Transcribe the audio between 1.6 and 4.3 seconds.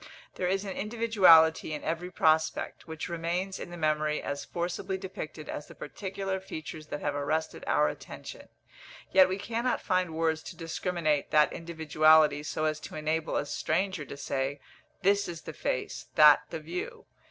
in every prospect, which remains in the memory